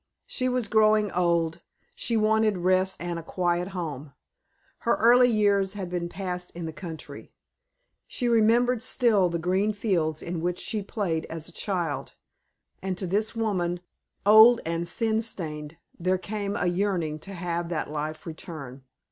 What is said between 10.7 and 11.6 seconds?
played as a